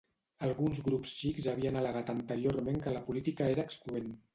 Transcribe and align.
Alguns 0.47 0.79
grups 0.87 1.11
sikhs 1.19 1.51
havien 1.53 1.79
al·legat 1.85 2.13
anteriorment 2.17 2.85
que 2.87 2.99
la 2.99 3.09
política 3.13 3.57
era 3.57 3.73
excloent. 3.73 4.15